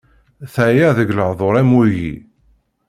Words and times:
Teɛya 0.53 0.89
deg 0.97 1.09
lehdur 1.17 1.55
am 1.61 1.71
wigi. 1.77 2.15